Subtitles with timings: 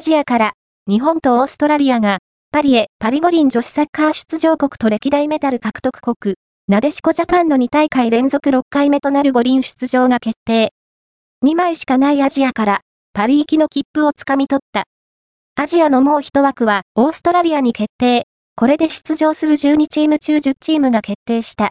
[0.00, 0.52] アジアから、
[0.88, 2.20] 日本とオーストラリアが、
[2.52, 6.36] パリへパリ五輪女子サッカー出場国と歴代メダル獲得国、
[6.68, 10.72] なでしこジャパンの2大会連続6回目となる五輪出場が決定。
[11.44, 12.80] 2枚しかないアジアから、
[13.12, 14.84] パリ行きの切符をつかみ取った。
[15.54, 18.24] アジアのもう一枠は、オーストラリアに決定。
[18.56, 21.68] これで出場する12チーム中10チームが決定した。